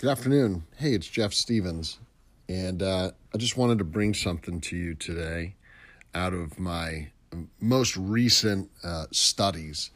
Good 0.00 0.08
afternoon. 0.08 0.62
Hey, 0.78 0.94
it's 0.94 1.06
Jeff 1.06 1.34
Stevens. 1.34 1.98
And 2.48 2.82
uh, 2.82 3.10
I 3.34 3.36
just 3.36 3.58
wanted 3.58 3.76
to 3.80 3.84
bring 3.84 4.14
something 4.14 4.58
to 4.62 4.74
you 4.74 4.94
today 4.94 5.56
out 6.14 6.32
of 6.32 6.58
my 6.58 7.10
most 7.60 7.98
recent 7.98 8.70
uh, 8.82 9.04
studies. 9.12 9.90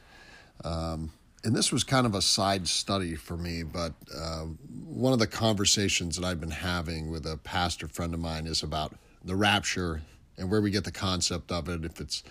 Um, 0.62 1.10
and 1.42 1.56
this 1.56 1.72
was 1.72 1.84
kind 1.84 2.04
of 2.04 2.14
a 2.14 2.20
side 2.20 2.68
study 2.68 3.14
for 3.14 3.38
me, 3.38 3.62
but 3.62 3.94
uh, 4.14 4.42
one 4.84 5.14
of 5.14 5.20
the 5.20 5.26
conversations 5.26 6.16
that 6.16 6.26
I've 6.26 6.38
been 6.38 6.50
having 6.50 7.10
with 7.10 7.24
a 7.24 7.38
pastor 7.38 7.88
friend 7.88 8.12
of 8.12 8.20
mine 8.20 8.46
is 8.46 8.62
about 8.62 8.92
the 9.24 9.36
rapture 9.36 10.02
and 10.36 10.50
where 10.50 10.60
we 10.60 10.70
get 10.70 10.84
the 10.84 10.92
concept 10.92 11.50
of 11.50 11.70
it, 11.70 11.82
if 11.82 11.98
it's 12.02 12.22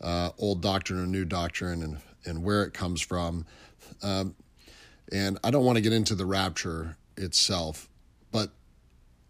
uh, 0.00 0.30
old 0.38 0.60
doctrine 0.60 0.98
or 0.98 1.06
new 1.06 1.24
doctrine, 1.24 1.84
and, 1.84 1.98
and 2.24 2.42
where 2.42 2.64
it 2.64 2.74
comes 2.74 3.00
from. 3.00 3.46
Um, 4.02 4.34
and 5.12 5.38
I 5.44 5.50
don't 5.50 5.64
want 5.64 5.76
to 5.76 5.82
get 5.82 5.92
into 5.92 6.14
the 6.14 6.26
rapture 6.26 6.96
itself, 7.16 7.88
but 8.32 8.50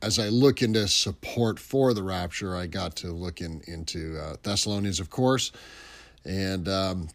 as 0.03 0.19
I 0.19 0.29
look 0.29 0.63
into 0.63 0.87
support 0.89 1.59
for 1.59 1.95
the 1.95 2.03
rapture, 2.03 2.57
I 2.57 2.67
got 2.67 2.97
to 2.97 3.09
look 3.09 3.41
in, 3.41 3.63
into 3.67 4.19
uh, 4.19 4.37
Thessalonians, 4.43 5.01
of 5.01 5.11
course. 5.11 5.53
And 6.25 6.69
um, 6.69 7.09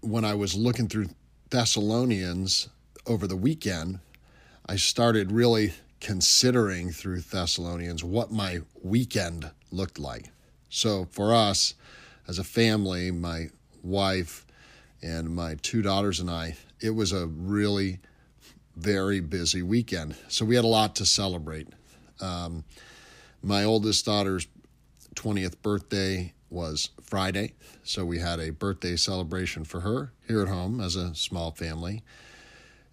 when 0.00 0.24
I 0.24 0.34
was 0.34 0.54
looking 0.54 0.88
through 0.88 1.08
Thessalonians 1.50 2.68
over 3.06 3.26
the 3.26 3.36
weekend, 3.36 4.00
I 4.66 4.76
started 4.76 5.32
really 5.32 5.72
considering 6.00 6.90
through 6.90 7.20
Thessalonians 7.20 8.02
what 8.02 8.32
my 8.32 8.60
weekend 8.82 9.50
looked 9.70 9.98
like. 9.98 10.30
So 10.68 11.06
for 11.10 11.34
us 11.34 11.74
as 12.28 12.38
a 12.38 12.44
family, 12.44 13.10
my 13.10 13.50
wife 13.82 14.46
and 15.02 15.34
my 15.34 15.56
two 15.62 15.82
daughters 15.82 16.20
and 16.20 16.30
I, 16.30 16.56
it 16.80 16.90
was 16.90 17.12
a 17.12 17.26
really 17.26 17.98
very 18.76 19.20
busy 19.20 19.62
weekend. 19.62 20.16
So 20.28 20.44
we 20.44 20.56
had 20.56 20.64
a 20.64 20.68
lot 20.68 20.96
to 20.96 21.06
celebrate. 21.06 21.68
Um, 22.20 22.64
my 23.42 23.64
oldest 23.64 24.04
daughter's 24.04 24.46
20th 25.14 25.60
birthday 25.62 26.32
was 26.48 26.90
Friday, 27.02 27.54
so 27.82 28.04
we 28.04 28.18
had 28.18 28.38
a 28.38 28.50
birthday 28.50 28.96
celebration 28.96 29.64
for 29.64 29.80
her 29.80 30.12
here 30.28 30.42
at 30.42 30.48
home 30.48 30.80
as 30.80 30.96
a 30.96 31.14
small 31.14 31.50
family. 31.50 32.02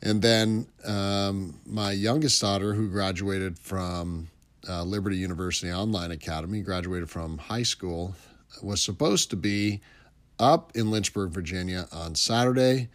And 0.01 0.21
then 0.21 0.67
um, 0.85 1.59
my 1.65 1.91
youngest 1.91 2.41
daughter, 2.41 2.73
who 2.73 2.89
graduated 2.89 3.59
from 3.59 4.29
uh, 4.67 4.83
Liberty 4.83 5.17
University 5.17 5.71
Online 5.71 6.11
Academy, 6.11 6.61
graduated 6.61 7.09
from 7.09 7.37
high 7.37 7.63
school, 7.63 8.15
was 8.63 8.81
supposed 8.81 9.29
to 9.29 9.35
be 9.35 9.81
up 10.39 10.71
in 10.75 10.91
Lynchburg, 10.91 11.31
Virginia 11.31 11.87
on 11.91 12.15
Saturday. 12.15 12.89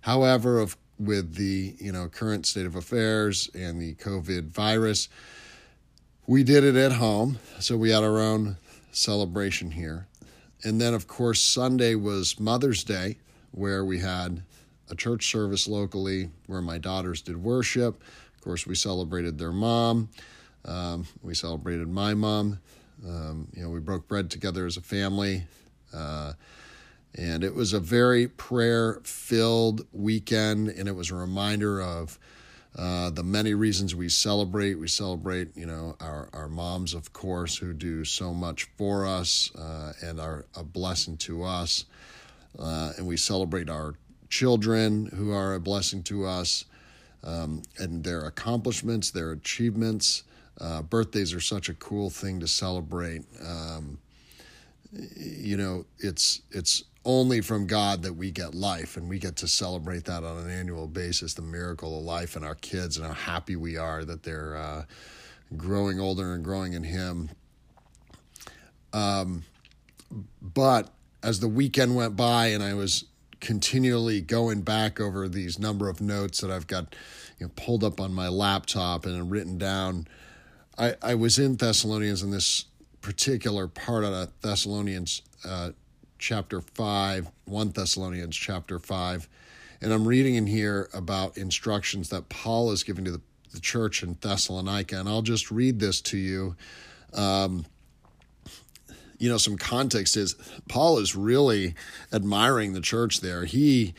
However, 0.00 0.58
of 0.58 0.76
with 0.98 1.34
the 1.34 1.74
you 1.78 1.92
know 1.92 2.08
current 2.08 2.46
state 2.46 2.66
of 2.66 2.74
affairs 2.74 3.50
and 3.54 3.80
the 3.80 3.94
COVID 3.94 4.48
virus, 4.48 5.08
we 6.26 6.42
did 6.42 6.64
it 6.64 6.76
at 6.76 6.92
home. 6.92 7.38
So 7.60 7.76
we 7.76 7.90
had 7.90 8.02
our 8.02 8.18
own 8.18 8.56
celebration 8.92 9.70
here. 9.70 10.06
And 10.64 10.80
then 10.80 10.94
of 10.94 11.06
course 11.06 11.42
Sunday 11.42 11.94
was 11.94 12.40
Mother's 12.40 12.82
Day, 12.82 13.18
where 13.52 13.84
we 13.84 13.98
had 13.98 14.42
a 14.90 14.94
church 14.94 15.30
service 15.30 15.68
locally 15.68 16.30
where 16.46 16.62
my 16.62 16.78
daughters 16.78 17.20
did 17.20 17.36
worship. 17.36 18.02
Of 18.34 18.40
course, 18.40 18.66
we 18.66 18.74
celebrated 18.74 19.38
their 19.38 19.52
mom. 19.52 20.08
Um, 20.64 21.06
we 21.22 21.34
celebrated 21.34 21.88
my 21.88 22.14
mom. 22.14 22.60
Um, 23.06 23.48
you 23.52 23.62
know, 23.62 23.70
we 23.70 23.80
broke 23.80 24.08
bread 24.08 24.30
together 24.30 24.66
as 24.66 24.76
a 24.76 24.80
family. 24.80 25.44
Uh, 25.92 26.32
and 27.16 27.42
it 27.42 27.54
was 27.54 27.72
a 27.72 27.80
very 27.80 28.28
prayer 28.28 29.00
filled 29.02 29.86
weekend, 29.92 30.68
and 30.68 30.88
it 30.88 30.92
was 30.92 31.10
a 31.10 31.14
reminder 31.14 31.80
of 31.80 32.18
uh, 32.76 33.08
the 33.08 33.22
many 33.22 33.54
reasons 33.54 33.94
we 33.94 34.08
celebrate. 34.08 34.74
We 34.74 34.88
celebrate, 34.88 35.56
you 35.56 35.64
know, 35.64 35.96
our, 35.98 36.28
our 36.34 36.48
moms, 36.48 36.92
of 36.92 37.12
course, 37.14 37.56
who 37.56 37.72
do 37.72 38.04
so 38.04 38.34
much 38.34 38.64
for 38.76 39.06
us 39.06 39.50
uh, 39.56 39.94
and 40.02 40.20
are 40.20 40.44
a 40.54 40.62
blessing 40.62 41.16
to 41.18 41.42
us. 41.42 41.86
Uh, 42.58 42.92
and 42.98 43.06
we 43.06 43.16
celebrate 43.16 43.70
our 43.70 43.94
children 44.28 45.06
who 45.06 45.32
are 45.32 45.54
a 45.54 45.60
blessing 45.60 46.02
to 46.02 46.26
us 46.26 46.66
um, 47.24 47.62
and 47.78 48.04
their 48.04 48.26
accomplishments, 48.26 49.10
their 49.10 49.32
achievements. 49.32 50.24
Uh, 50.60 50.82
birthdays 50.82 51.32
are 51.32 51.40
such 51.40 51.70
a 51.70 51.74
cool 51.74 52.10
thing 52.10 52.40
to 52.40 52.46
celebrate. 52.46 53.22
Um, 53.42 53.98
you 54.92 55.56
know, 55.56 55.84
it's 55.98 56.42
it's 56.50 56.84
only 57.04 57.40
from 57.40 57.66
God 57.66 58.02
that 58.02 58.14
we 58.14 58.30
get 58.30 58.54
life, 58.54 58.96
and 58.96 59.08
we 59.08 59.18
get 59.18 59.36
to 59.36 59.48
celebrate 59.48 60.04
that 60.04 60.24
on 60.24 60.38
an 60.38 60.50
annual 60.50 60.86
basis 60.86 61.34
the 61.34 61.42
miracle 61.42 61.98
of 61.98 62.04
life 62.04 62.36
and 62.36 62.44
our 62.44 62.56
kids, 62.56 62.96
and 62.96 63.06
how 63.06 63.12
happy 63.12 63.56
we 63.56 63.76
are 63.76 64.04
that 64.04 64.22
they're 64.22 64.56
uh, 64.56 64.84
growing 65.56 66.00
older 66.00 66.34
and 66.34 66.44
growing 66.44 66.72
in 66.72 66.84
Him. 66.84 67.30
Um, 68.92 69.44
but 70.40 70.92
as 71.22 71.40
the 71.40 71.48
weekend 71.48 71.96
went 71.96 72.16
by, 72.16 72.46
and 72.46 72.62
I 72.62 72.74
was 72.74 73.04
continually 73.40 74.20
going 74.20 74.62
back 74.62 75.00
over 75.00 75.28
these 75.28 75.58
number 75.58 75.88
of 75.88 76.00
notes 76.00 76.40
that 76.40 76.50
I've 76.50 76.66
got 76.66 76.94
you 77.38 77.46
know, 77.46 77.52
pulled 77.54 77.84
up 77.84 78.00
on 78.00 78.12
my 78.12 78.28
laptop 78.28 79.04
and 79.04 79.30
written 79.30 79.58
down, 79.58 80.08
I, 80.78 80.94
I 81.02 81.14
was 81.14 81.38
in 81.38 81.56
Thessalonians 81.56 82.22
in 82.22 82.30
this 82.30 82.64
particular 83.06 83.68
part 83.68 84.02
of 84.02 84.32
Thessalonians. 84.40 85.22
Uh, 85.44 85.70
chapter 86.18 86.60
5, 86.60 87.30
1 87.44 87.70
Thessalonians 87.70 88.34
chapter 88.34 88.80
5. 88.80 89.28
And 89.80 89.92
I'm 89.92 90.08
reading 90.08 90.34
in 90.34 90.48
here 90.48 90.88
about 90.92 91.38
instructions 91.38 92.08
that 92.08 92.28
Paul 92.28 92.72
is 92.72 92.82
giving 92.82 93.04
to 93.04 93.12
the, 93.12 93.20
the 93.52 93.60
church 93.60 94.02
in 94.02 94.18
Thessalonica. 94.20 94.98
And 94.98 95.08
I'll 95.08 95.22
just 95.22 95.52
read 95.52 95.78
this 95.78 96.00
to 96.00 96.18
you. 96.18 96.56
Um, 97.14 97.66
you 99.18 99.30
know, 99.30 99.38
some 99.38 99.56
context 99.56 100.16
is 100.16 100.34
Paul 100.68 100.98
is 100.98 101.14
really 101.14 101.76
admiring 102.12 102.72
the 102.72 102.80
church 102.80 103.20
there. 103.20 103.44
He 103.44 103.94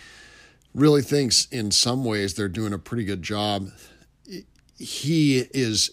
really 0.75 1.01
thinks 1.01 1.47
in 1.49 1.71
some 1.71 2.03
ways 2.03 2.33
they're 2.33 2.49
doing 2.49 2.73
a 2.73 2.77
pretty 2.77 3.05
good 3.05 3.23
job. 3.23 3.69
He 4.77 5.37
is 5.53 5.91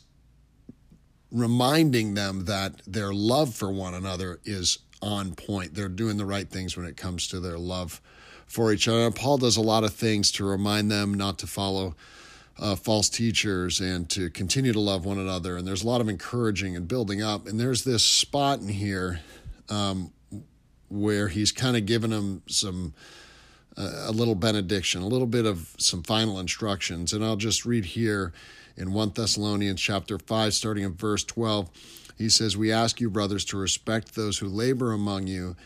reminding 1.34 2.14
them 2.14 2.44
that 2.44 2.80
their 2.86 3.12
love 3.12 3.52
for 3.52 3.70
one 3.70 3.92
another 3.92 4.38
is 4.44 4.78
on 5.02 5.34
point. 5.34 5.74
They're 5.74 5.88
doing 5.88 6.16
the 6.16 6.24
right 6.24 6.48
things 6.48 6.76
when 6.76 6.86
it 6.86 6.96
comes 6.96 7.26
to 7.28 7.40
their 7.40 7.58
love 7.58 8.00
for 8.46 8.72
each 8.72 8.86
other. 8.86 9.00
And 9.00 9.14
Paul 9.14 9.38
does 9.38 9.56
a 9.56 9.60
lot 9.60 9.82
of 9.82 9.92
things 9.92 10.30
to 10.32 10.44
remind 10.44 10.92
them 10.92 11.12
not 11.12 11.40
to 11.40 11.48
follow 11.48 11.96
uh, 12.56 12.76
false 12.76 13.08
teachers 13.08 13.80
and 13.80 14.08
to 14.10 14.30
continue 14.30 14.72
to 14.72 14.78
love 14.78 15.04
one 15.04 15.18
another. 15.18 15.56
And 15.56 15.66
there's 15.66 15.82
a 15.82 15.88
lot 15.88 16.00
of 16.00 16.08
encouraging 16.08 16.76
and 16.76 16.86
building 16.86 17.20
up. 17.20 17.48
And 17.48 17.58
there's 17.58 17.82
this 17.82 18.04
spot 18.04 18.60
in 18.60 18.68
here 18.68 19.20
um, 19.68 20.12
where 20.88 21.26
he's 21.26 21.50
kind 21.50 21.76
of 21.76 21.84
given 21.84 22.10
them 22.10 22.42
some. 22.46 22.94
Uh, 23.76 24.04
a 24.06 24.12
little 24.12 24.36
benediction, 24.36 25.02
a 25.02 25.06
little 25.08 25.26
bit 25.26 25.44
of 25.44 25.74
some 25.78 26.00
final 26.04 26.38
instructions. 26.38 27.12
And 27.12 27.24
I'll 27.24 27.34
just 27.34 27.66
read 27.66 27.84
here 27.84 28.32
in 28.76 28.92
1 28.92 29.12
Thessalonians 29.14 29.80
chapter 29.80 30.18
5, 30.18 30.54
starting 30.54 30.84
in 30.84 30.94
verse 30.94 31.24
12. 31.24 31.70
He 32.16 32.28
says, 32.28 32.56
We 32.56 32.72
ask 32.72 33.00
you, 33.00 33.10
brothers, 33.10 33.44
to 33.46 33.56
respect 33.56 34.14
those 34.14 34.38
who 34.38 34.48
labor 34.48 34.92
among 34.92 35.26
you 35.26 35.56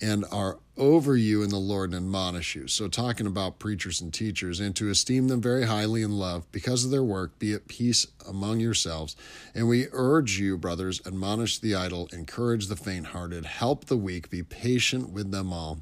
and 0.00 0.24
are 0.32 0.58
over 0.76 1.16
you 1.16 1.42
in 1.42 1.50
the 1.50 1.56
Lord 1.56 1.90
and 1.90 2.04
admonish 2.04 2.56
you. 2.56 2.66
So, 2.66 2.88
talking 2.88 3.26
about 3.26 3.58
preachers 3.58 4.00
and 4.00 4.12
teachers, 4.12 4.58
and 4.58 4.74
to 4.76 4.90
esteem 4.90 5.28
them 5.28 5.40
very 5.40 5.66
highly 5.66 6.02
in 6.02 6.18
love 6.18 6.50
because 6.50 6.84
of 6.84 6.90
their 6.90 7.04
work, 7.04 7.38
be 7.38 7.52
at 7.52 7.68
peace 7.68 8.06
among 8.26 8.60
yourselves. 8.60 9.14
And 9.54 9.68
we 9.68 9.86
urge 9.92 10.38
you, 10.38 10.58
brothers, 10.58 11.00
admonish 11.06 11.58
the 11.58 11.74
idle, 11.74 12.08
encourage 12.12 12.66
the 12.66 12.76
faint 12.76 13.06
hearted, 13.08 13.44
help 13.44 13.84
the 13.84 13.96
weak, 13.96 14.30
be 14.30 14.42
patient 14.42 15.10
with 15.10 15.30
them 15.30 15.52
all. 15.52 15.80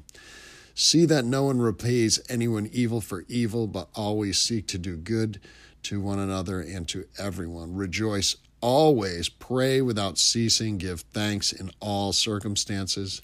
See 0.75 1.05
that 1.05 1.25
no 1.25 1.43
one 1.43 1.59
repays 1.59 2.19
anyone 2.29 2.69
evil 2.71 3.01
for 3.01 3.25
evil, 3.27 3.67
but 3.67 3.89
always 3.95 4.39
seek 4.39 4.67
to 4.67 4.77
do 4.77 4.95
good 4.95 5.39
to 5.83 6.01
one 6.01 6.19
another 6.19 6.59
and 6.59 6.87
to 6.89 7.05
everyone. 7.17 7.75
Rejoice 7.75 8.35
always 8.61 9.27
pray 9.27 9.81
without 9.81 10.17
ceasing, 10.17 10.77
give 10.77 11.01
thanks 11.01 11.51
in 11.51 11.69
all 11.81 12.13
circumstances. 12.13 13.21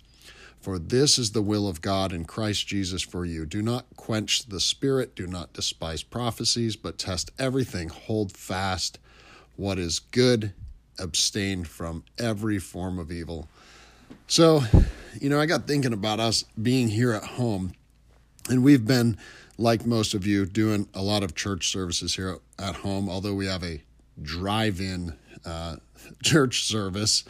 For 0.60 0.78
this 0.78 1.18
is 1.18 1.32
the 1.32 1.42
will 1.42 1.70
of 1.70 1.82
God 1.82 2.12
in 2.12 2.26
Christ 2.26 2.68
Jesus 2.68 3.02
for 3.02 3.26
you. 3.26 3.46
Do 3.46 3.62
not 3.62 3.86
quench 3.96 4.48
the 4.48 4.60
spirit, 4.60 5.16
do 5.16 5.26
not 5.26 5.54
despise 5.54 6.04
prophecies, 6.04 6.76
but 6.76 6.98
test 6.98 7.32
everything. 7.40 7.88
Hold 7.88 8.34
fast 8.34 9.00
what 9.56 9.80
is 9.80 10.00
good, 10.00 10.52
abstain 11.00 11.64
from 11.64 12.04
every 12.18 12.60
form 12.60 13.00
of 13.00 13.10
evil. 13.10 13.48
So, 14.28 14.64
you 15.22 15.30
know, 15.30 15.40
I 15.40 15.46
got 15.46 15.68
thinking 15.68 15.94
about 15.94 16.20
us 16.20 16.44
being 16.62 16.90
here 16.90 17.14
at 17.14 17.24
home, 17.24 17.72
and 18.50 18.62
we've 18.62 18.86
been, 18.86 19.18
like 19.60 19.86
most 19.86 20.14
of 20.14 20.26
you, 20.26 20.46
doing 20.46 20.88
a 20.94 21.02
lot 21.02 21.22
of 21.22 21.36
church 21.36 21.68
services 21.68 22.16
here 22.16 22.38
at 22.58 22.78
home, 22.78 23.10
although 23.10 23.34
we 23.34 23.46
have 23.46 23.62
a 23.62 23.84
drive 24.22 24.80
in 24.80 25.14
uh, 25.46 25.76
church 26.24 26.64
service 26.64 27.26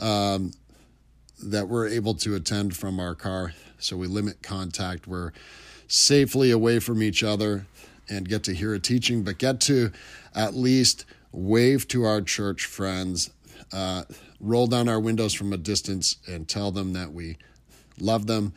um, 0.00 0.50
that 1.40 1.68
we're 1.68 1.86
able 1.86 2.14
to 2.14 2.34
attend 2.34 2.76
from 2.76 2.98
our 2.98 3.14
car. 3.14 3.54
So 3.78 3.96
we 3.96 4.08
limit 4.08 4.42
contact. 4.42 5.06
We're 5.06 5.30
safely 5.86 6.50
away 6.50 6.80
from 6.80 7.02
each 7.02 7.22
other. 7.22 7.66
and 8.08 8.28
get 8.28 8.42
to 8.42 8.52
hear 8.52 8.74
a 8.74 8.80
teaching, 8.80 9.22
but 9.22 9.38
get 9.38 9.60
to 9.60 9.92
at 10.34 10.52
least 10.52 11.04
wave 11.30 11.86
to 11.86 12.02
our 12.02 12.20
church 12.20 12.64
friends, 12.66 13.30
uh, 13.72 14.02
roll 14.40 14.66
down 14.66 14.88
our 14.88 14.98
windows 14.98 15.32
from 15.32 15.52
a 15.52 15.56
distance, 15.56 16.16
and 16.26 16.48
tell 16.48 16.72
them 16.72 16.92
that 16.94 17.12
we 17.12 17.38
love 18.00 18.26
them 18.26 18.52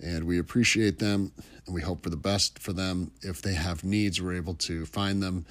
and 0.00 0.24
we 0.24 0.38
appreciate 0.38 0.98
them 0.98 1.32
and 1.66 1.74
we 1.74 1.82
hope 1.82 2.02
for 2.02 2.10
the 2.10 2.16
best 2.16 2.58
for 2.58 2.72
them. 2.72 3.10
If 3.22 3.42
they 3.42 3.54
have 3.54 3.84
needs, 3.84 4.20
we're 4.20 4.36
able 4.36 4.54
to 4.54 4.86
find 4.86 5.22
them, 5.22 5.46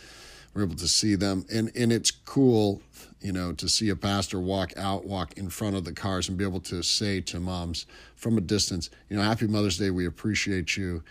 we're 0.54 0.64
able 0.64 0.76
to 0.76 0.88
see 0.88 1.16
them, 1.16 1.46
and 1.52 1.72
and 1.76 1.92
it's 1.92 2.12
cool, 2.12 2.82
you 3.22 3.32
know, 3.32 3.54
to 3.54 3.70
see 3.70 3.90
a 3.90 3.96
pastor 3.96 4.40
walk 4.40 4.74
out, 4.78 5.06
walk 5.06 5.38
in 5.38 5.50
front 5.50 5.76
of 5.76 5.86
the 5.86 5.94
cars, 5.94 6.30
and 6.30 6.38
be 6.38 6.44
able 6.44 6.62
to 6.62 6.82
say 6.82 7.22
to 7.22 7.40
moms 7.40 7.86
from 8.16 8.38
a 8.38 8.42
distance, 8.42 8.90
you 9.10 9.16
know, 9.16 9.24
Happy 9.24 9.48
Mother's 9.48 9.78
Day, 9.78 9.92
we 9.92 10.06
appreciate 10.06 10.76
you. 10.76 11.04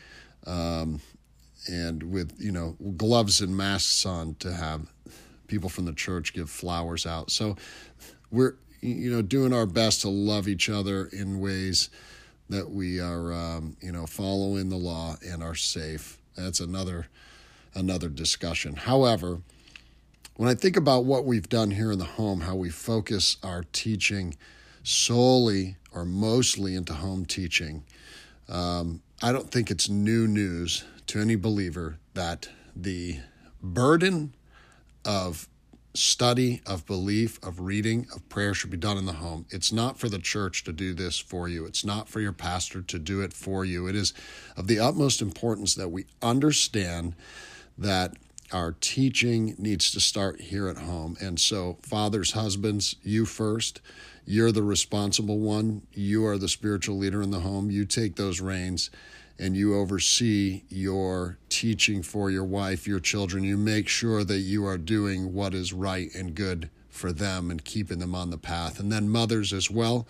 Um, 0.46 1.00
and 1.68 2.02
with 2.04 2.34
you 2.38 2.52
know 2.52 2.76
gloves 2.96 3.40
and 3.40 3.56
masks 3.56 4.06
on 4.06 4.34
to 4.36 4.52
have 4.52 4.86
people 5.46 5.68
from 5.68 5.84
the 5.84 5.92
church 5.92 6.32
give 6.32 6.50
flowers 6.50 7.06
out. 7.06 7.30
So 7.30 7.56
we're 8.30 8.54
you 8.80 9.10
know 9.10 9.22
doing 9.22 9.52
our 9.52 9.66
best 9.66 10.02
to 10.02 10.08
love 10.08 10.48
each 10.48 10.68
other 10.68 11.06
in 11.06 11.40
ways 11.40 11.90
that 12.48 12.70
we 12.70 13.00
are 13.00 13.32
um, 13.32 13.76
you 13.80 13.92
know 13.92 14.06
following 14.06 14.68
the 14.68 14.76
law 14.76 15.16
and 15.26 15.42
are 15.42 15.54
safe. 15.54 16.18
That's 16.36 16.60
another 16.60 17.06
another 17.74 18.08
discussion. 18.08 18.76
However, 18.76 19.40
when 20.36 20.48
I 20.48 20.54
think 20.54 20.76
about 20.76 21.04
what 21.04 21.24
we've 21.24 21.48
done 21.48 21.70
here 21.70 21.92
in 21.92 21.98
the 21.98 22.04
home, 22.04 22.42
how 22.42 22.56
we 22.56 22.70
focus 22.70 23.36
our 23.42 23.64
teaching 23.72 24.36
solely 24.82 25.76
or 25.92 26.04
mostly 26.04 26.74
into 26.74 26.94
home 26.94 27.24
teaching, 27.24 27.84
um, 28.48 29.02
I 29.22 29.32
don't 29.32 29.50
think 29.50 29.70
it's 29.70 29.88
new 29.88 30.26
news 30.26 30.84
to 31.08 31.20
any 31.20 31.36
believer 31.36 31.98
that 32.14 32.48
the 32.74 33.20
burden 33.62 34.34
of 35.04 35.48
study, 35.96 36.60
of 36.66 36.86
belief, 36.86 37.38
of 37.42 37.60
reading, 37.60 38.06
of 38.14 38.28
prayer 38.28 38.54
should 38.54 38.70
be 38.70 38.76
done 38.76 38.98
in 38.98 39.06
the 39.06 39.14
home. 39.14 39.46
It's 39.50 39.72
not 39.72 39.98
for 39.98 40.08
the 40.08 40.18
church 40.18 40.64
to 40.64 40.72
do 40.72 40.94
this 40.94 41.18
for 41.18 41.48
you. 41.48 41.64
It's 41.66 41.84
not 41.84 42.08
for 42.08 42.20
your 42.20 42.32
pastor 42.32 42.82
to 42.82 42.98
do 42.98 43.20
it 43.20 43.32
for 43.32 43.64
you. 43.64 43.86
It 43.86 43.96
is 43.96 44.14
of 44.56 44.66
the 44.66 44.78
utmost 44.78 45.22
importance 45.22 45.74
that 45.74 45.88
we 45.88 46.06
understand 46.22 47.14
that 47.78 48.16
our 48.52 48.72
teaching 48.80 49.54
needs 49.58 49.90
to 49.90 50.00
start 50.00 50.40
here 50.40 50.68
at 50.68 50.78
home. 50.78 51.16
And 51.20 51.40
so, 51.40 51.78
fathers, 51.82 52.32
husbands, 52.32 52.96
you 53.02 53.24
first. 53.24 53.80
You're 54.24 54.52
the 54.52 54.62
responsible 54.62 55.38
one. 55.38 55.82
You 55.92 56.26
are 56.26 56.38
the 56.38 56.48
spiritual 56.48 56.98
leader 56.98 57.22
in 57.22 57.30
the 57.30 57.40
home. 57.40 57.70
You 57.70 57.84
take 57.84 58.16
those 58.16 58.40
reins 58.40 58.90
and 59.38 59.56
you 59.56 59.76
oversee 59.76 60.62
your 60.68 61.38
teaching 61.56 62.02
for 62.02 62.30
your 62.30 62.44
wife, 62.44 62.86
your 62.86 63.00
children. 63.00 63.42
You 63.42 63.56
make 63.56 63.88
sure 63.88 64.24
that 64.24 64.40
you 64.40 64.66
are 64.66 64.76
doing 64.76 65.32
what 65.32 65.54
is 65.54 65.72
right 65.72 66.14
and 66.14 66.34
good 66.34 66.68
for 66.90 67.12
them 67.12 67.50
and 67.50 67.64
keeping 67.64 67.98
them 67.98 68.14
on 68.14 68.28
the 68.28 68.36
path. 68.36 68.78
And 68.78 68.92
then 68.92 69.08
mothers 69.08 69.54
as 69.54 69.70
well, 69.70 70.06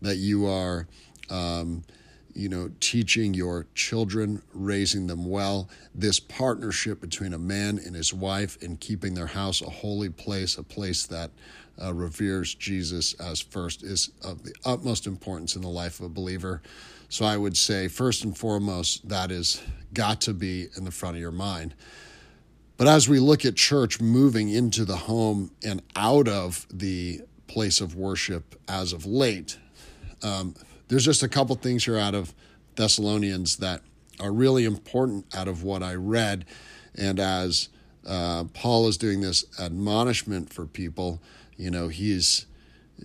that 0.00 0.16
you 0.16 0.46
are. 0.46 0.86
Um, 1.30 1.82
you 2.36 2.48
know, 2.48 2.68
teaching 2.80 3.32
your 3.32 3.64
children, 3.76 4.42
raising 4.52 5.06
them 5.06 5.24
well, 5.24 5.68
this 5.94 6.18
partnership 6.18 7.00
between 7.00 7.32
a 7.32 7.38
man 7.38 7.78
and 7.78 7.94
his 7.94 8.12
wife 8.12 8.60
and 8.60 8.80
keeping 8.80 9.14
their 9.14 9.28
house 9.28 9.62
a 9.62 9.70
holy 9.70 10.10
place, 10.10 10.58
a 10.58 10.62
place 10.64 11.06
that 11.06 11.30
uh, 11.80 11.94
reveres 11.94 12.52
Jesus 12.52 13.14
as 13.14 13.40
first, 13.40 13.84
is 13.84 14.10
of 14.24 14.42
the 14.42 14.52
utmost 14.64 15.06
importance 15.06 15.54
in 15.54 15.62
the 15.62 15.68
life 15.68 16.00
of 16.00 16.06
a 16.06 16.08
believer. 16.08 16.60
So 17.14 17.24
I 17.24 17.36
would 17.36 17.56
say, 17.56 17.86
first 17.86 18.24
and 18.24 18.36
foremost, 18.36 19.08
that 19.08 19.30
is 19.30 19.62
got 19.92 20.20
to 20.22 20.34
be 20.34 20.66
in 20.76 20.84
the 20.84 20.90
front 20.90 21.14
of 21.14 21.20
your 21.20 21.30
mind. 21.30 21.72
But 22.76 22.88
as 22.88 23.08
we 23.08 23.20
look 23.20 23.44
at 23.44 23.54
church 23.54 24.00
moving 24.00 24.48
into 24.48 24.84
the 24.84 24.96
home 24.96 25.52
and 25.64 25.80
out 25.94 26.26
of 26.26 26.66
the 26.72 27.20
place 27.46 27.80
of 27.80 27.94
worship 27.94 28.60
as 28.66 28.92
of 28.92 29.06
late, 29.06 29.58
um, 30.24 30.56
there's 30.88 31.04
just 31.04 31.22
a 31.22 31.28
couple 31.28 31.54
things 31.54 31.84
here 31.84 31.96
out 31.96 32.16
of 32.16 32.34
Thessalonians 32.74 33.58
that 33.58 33.82
are 34.18 34.32
really 34.32 34.64
important 34.64 35.32
out 35.36 35.46
of 35.46 35.62
what 35.62 35.84
I 35.84 35.94
read. 35.94 36.46
And 36.96 37.20
as 37.20 37.68
uh, 38.04 38.42
Paul 38.54 38.88
is 38.88 38.98
doing 38.98 39.20
this 39.20 39.44
admonishment 39.60 40.52
for 40.52 40.66
people, 40.66 41.22
you 41.56 41.70
know, 41.70 41.86
he's 41.86 42.46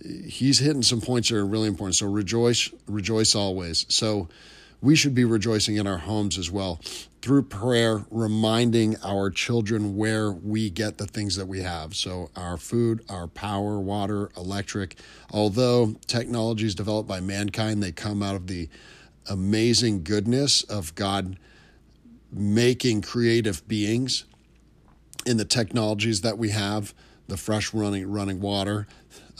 he's 0.02 0.58
hitting 0.58 0.82
some 0.82 1.00
points 1.00 1.28
that 1.28 1.36
are 1.36 1.46
really 1.46 1.68
important. 1.68 1.96
So 1.96 2.06
rejoice, 2.06 2.70
rejoice 2.86 3.34
always. 3.34 3.86
So 3.88 4.28
we 4.80 4.96
should 4.96 5.14
be 5.14 5.24
rejoicing 5.24 5.76
in 5.76 5.86
our 5.86 5.98
homes 5.98 6.38
as 6.38 6.50
well 6.50 6.80
through 7.22 7.42
prayer, 7.42 8.04
reminding 8.10 8.96
our 9.04 9.28
children 9.30 9.96
where 9.96 10.32
we 10.32 10.70
get 10.70 10.96
the 10.96 11.06
things 11.06 11.36
that 11.36 11.46
we 11.46 11.60
have. 11.60 11.94
So 11.94 12.30
our 12.34 12.56
food, 12.56 13.04
our 13.10 13.26
power, 13.26 13.78
water, 13.78 14.30
electric. 14.36 14.96
Although 15.30 15.96
technology 16.06 16.66
is 16.66 16.74
developed 16.74 17.08
by 17.08 17.20
mankind, 17.20 17.82
they 17.82 17.92
come 17.92 18.22
out 18.22 18.36
of 18.36 18.46
the 18.46 18.68
amazing 19.28 20.02
goodness 20.02 20.62
of 20.62 20.94
God 20.94 21.38
making 22.32 23.02
creative 23.02 23.66
beings 23.68 24.24
in 25.26 25.36
the 25.36 25.44
technologies 25.44 26.22
that 26.22 26.38
we 26.38 26.50
have, 26.50 26.94
the 27.28 27.36
fresh 27.36 27.74
running 27.74 28.10
running 28.10 28.40
water, 28.40 28.86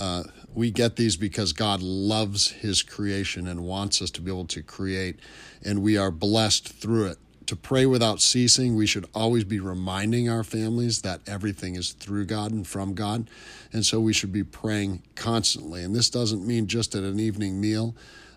uh, 0.01 0.25
we 0.55 0.71
get 0.71 0.97
these 0.97 1.17
because 1.17 1.53
God 1.53 1.83
loves 1.83 2.51
His 2.51 2.83
creation 2.83 3.47
and 3.47 3.61
wants 3.61 4.03
us 4.03 4.11
to 4.13 4.21
be 4.21 4.31
able 4.31 4.47
to 4.47 4.63
create, 4.63 5.21
and 5.65 5.83
we 5.83 5.97
are 5.97 6.11
blessed 6.11 6.69
through 6.69 7.07
it. 7.07 7.19
To 7.47 7.57
pray 7.57 7.85
without 7.85 8.21
ceasing, 8.21 8.77
we 8.77 8.87
should 8.87 9.07
always 9.13 9.45
be 9.45 9.61
reminding 9.61 10.29
our 10.29 10.45
families 10.45 11.03
that 11.03 11.21
everything 11.27 11.75
is 11.75 11.93
through 11.93 12.27
God 12.27 12.53
and 12.53 12.67
from 12.67 12.95
God. 12.95 13.29
And 13.73 13.85
so 13.85 13.99
we 13.99 14.13
should 14.13 14.33
be 14.33 14.45
praying 14.45 15.03
constantly. 15.17 15.83
And 15.83 15.95
this 15.95 16.11
doesn't 16.11 16.47
mean 16.47 16.69
just 16.69 16.95
at 16.95 17.03
an 17.03 17.19
evening 17.19 17.61
meal. 17.61 17.97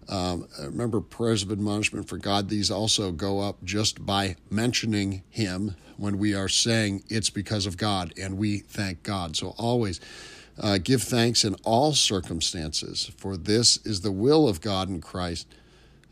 Um, 0.09 0.47
remember, 0.59 0.99
prayers 0.99 1.43
of 1.43 1.51
admonishment 1.51 2.09
for 2.09 2.17
God, 2.17 2.49
these 2.49 2.71
also 2.71 3.11
go 3.11 3.39
up 3.39 3.63
just 3.63 4.03
by 4.03 4.35
mentioning 4.49 5.23
Him 5.29 5.75
when 5.97 6.17
we 6.17 6.33
are 6.33 6.49
saying 6.49 7.03
it's 7.07 7.29
because 7.29 7.67
of 7.67 7.77
God 7.77 8.13
and 8.19 8.37
we 8.37 8.59
thank 8.59 9.03
God. 9.03 9.35
So 9.35 9.53
always 9.59 9.99
uh, 10.59 10.77
give 10.77 11.01
thanks 11.01 11.43
in 11.43 11.55
all 11.63 11.93
circumstances, 11.93 13.11
for 13.17 13.37
this 13.37 13.77
is 13.85 14.01
the 14.01 14.11
will 14.11 14.47
of 14.47 14.61
God 14.61 14.89
in 14.89 15.01
Christ, 15.01 15.47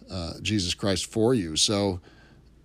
uh, 0.09 0.33
Jesus 0.41 0.73
Christ, 0.73 1.05
for 1.05 1.33
you. 1.33 1.55
So, 1.55 1.99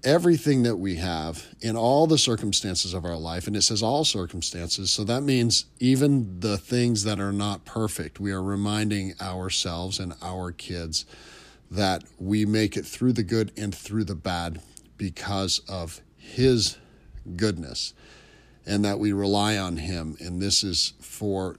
everything 0.05 0.63
that 0.63 0.77
we 0.77 0.97
have 0.97 1.47
in 1.61 1.77
all 1.77 2.07
the 2.07 2.19
circumstances 2.19 2.95
of 2.95 3.05
our 3.05 3.17
life, 3.17 3.47
and 3.47 3.57
it 3.57 3.63
says 3.63 3.83
all 3.83 4.05
circumstances, 4.05 4.91
so 4.91 5.05
that 5.05 5.23
means 5.23 5.67
even 5.81 6.41
the 6.41 6.57
things 6.57 7.05
that 7.05 7.19
are 7.19 7.33
not 7.33 7.65
perfect, 7.65 8.21
we 8.21 8.31
are 8.31 8.43
reminding 8.43 9.15
ourselves 9.21 9.99
and 9.99 10.15
our 10.23 10.53
kids 10.53 11.05
that 11.71 12.05
we 12.19 12.47
make 12.47 12.77
it 12.77 12.87
through 12.87 13.13
the 13.13 13.23
good 13.25 13.53
and 13.57 13.75
through 13.75 14.05
the 14.05 14.15
bad 14.15 14.61
because 14.97 15.61
of 15.69 16.01
His 16.17 16.79
goodness 17.35 17.93
and 18.65 18.85
that 18.85 18.99
we 18.99 19.13
rely 19.13 19.57
on 19.57 19.77
Him. 19.77 20.17
And 20.21 20.41
this 20.41 20.63
is 20.63 20.95
for 21.01 21.57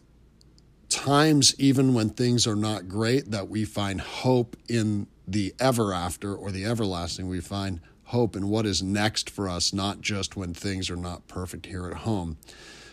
times, 0.90 1.54
even 1.58 1.94
when 1.94 2.10
things 2.10 2.48
are 2.48 2.56
not 2.56 2.88
great, 2.88 3.32
that 3.32 3.50
we 3.50 3.66
find 3.66 4.02
hope 4.02 4.56
in 4.68 5.08
the 5.28 5.54
ever 5.60 5.94
after 5.94 6.36
or 6.36 6.52
the 6.52 6.66
everlasting. 6.66 7.28
We 7.28 7.42
find 7.42 7.82
hope 8.06 8.36
in 8.36 8.48
what 8.48 8.66
is 8.66 8.82
next 8.82 9.30
for 9.30 9.50
us, 9.50 9.74
not 9.74 10.02
just 10.02 10.38
when 10.38 10.54
things 10.54 10.90
are 10.90 10.96
not 10.96 11.28
perfect 11.28 11.66
here 11.66 11.88
at 11.88 11.98
home. 12.00 12.38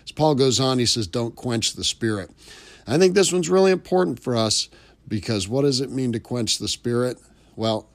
As 0.04 0.12
Paul 0.12 0.34
goes 0.34 0.60
on, 0.60 0.78
he 0.78 0.86
says, 0.86 1.06
Don't 1.06 1.36
quench 1.36 1.74
the 1.74 1.84
spirit. 1.84 2.30
I 2.86 2.98
think 2.98 3.14
this 3.14 3.32
one's 3.32 3.48
really 3.48 3.70
important 3.70 4.20
for 4.20 4.36
us 4.36 4.68
because 5.08 5.48
what 5.48 5.62
does 5.62 5.80
it 5.80 5.90
mean 5.90 6.12
to 6.12 6.20
quench 6.20 6.58
the 6.58 6.68
spirit? 6.68 7.18
Well, 7.56 7.88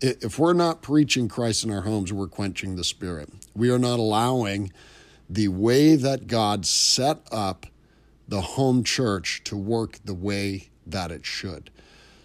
if 0.00 0.38
we're 0.38 0.52
not 0.52 0.82
preaching 0.82 1.28
Christ 1.28 1.64
in 1.64 1.70
our 1.70 1.82
homes, 1.82 2.12
we're 2.12 2.28
quenching 2.28 2.76
the 2.76 2.84
spirit. 2.84 3.30
We 3.54 3.70
are 3.70 3.78
not 3.78 3.98
allowing 3.98 4.72
the 5.30 5.48
way 5.48 5.96
that 5.96 6.26
God 6.26 6.66
set 6.66 7.20
up 7.30 7.66
the 8.32 8.40
home 8.40 8.82
church 8.82 9.42
to 9.44 9.54
work 9.54 9.98
the 10.06 10.14
way 10.14 10.70
that 10.86 11.10
it 11.10 11.26
should. 11.26 11.68